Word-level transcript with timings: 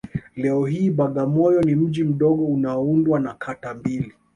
Leo 0.35 0.65
hii 0.65 0.89
Bagamoyo 0.89 1.61
ni 1.61 1.75
mji 1.75 2.03
mdogo 2.03 2.45
unaoundwa 2.45 3.19
na 3.19 3.33
kata 3.33 3.73
mbili 3.73 4.13